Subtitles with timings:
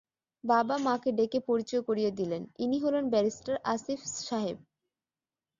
[0.43, 4.57] বাবা মাকে ডেকে পরিচয় করিয়ে দিলেন, ইনি হলেন ব্যারিস্টার আসিফ সাহেব।